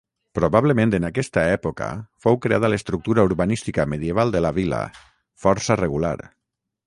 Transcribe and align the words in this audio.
Probablement 0.37 0.93
en 0.99 1.03
aquesta 1.09 1.41
època 1.57 1.89
fou 2.25 2.39
creada 2.45 2.71
l'estructura 2.73 3.27
urbanística 3.29 3.87
medieval 3.93 4.35
de 4.37 4.43
la 4.49 4.53
vila, 4.61 4.79
força 5.45 5.81
regular. 5.83 6.17